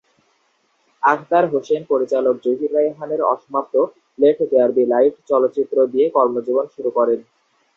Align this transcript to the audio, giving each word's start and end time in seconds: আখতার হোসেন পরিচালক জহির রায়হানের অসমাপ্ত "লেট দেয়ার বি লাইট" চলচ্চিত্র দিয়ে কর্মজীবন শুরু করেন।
আখতার 1.03 1.45
হোসেন 1.51 1.81
পরিচালক 1.91 2.35
জহির 2.45 2.71
রায়হানের 2.73 3.21
অসমাপ্ত 3.31 3.73
"লেট 4.19 4.37
দেয়ার 4.51 4.71
বি 4.75 4.83
লাইট" 4.85 5.15
চলচ্চিত্র 5.29 5.77
দিয়ে 5.93 6.07
কর্মজীবন 6.15 6.65
শুরু 6.75 6.89
করেন। 6.97 7.19